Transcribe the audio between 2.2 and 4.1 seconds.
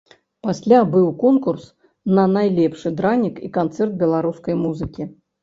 на найлепшы дранік і канцэрт